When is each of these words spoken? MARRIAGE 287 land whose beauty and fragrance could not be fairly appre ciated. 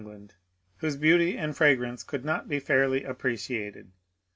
MARRIAGE 0.03 0.29
287 0.29 0.33
land 0.79 0.95
whose 0.95 0.99
beauty 0.99 1.37
and 1.37 1.55
fragrance 1.55 2.03
could 2.03 2.25
not 2.25 2.49
be 2.49 2.59
fairly 2.59 3.01
appre 3.01 3.33
ciated. 3.33 3.89